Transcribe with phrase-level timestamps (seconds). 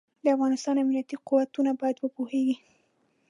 [0.23, 2.55] د افغانستان امنيتي قوتونه بايد وپوهېږي.